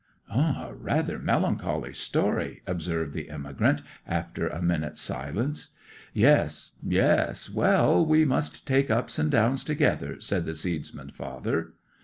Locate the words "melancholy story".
1.19-2.63